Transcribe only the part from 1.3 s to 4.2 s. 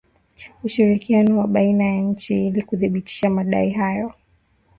wa baina ya nchi ili kuthibitisha madai hayo